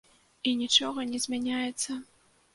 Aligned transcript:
І 0.51 0.53
нічога 0.61 1.05
не 1.11 1.21
змяняецца! 1.27 1.91